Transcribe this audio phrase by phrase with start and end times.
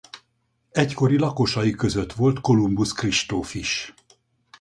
[0.71, 3.93] Egykori lakosai között volt Kolumbusz Kristóf is.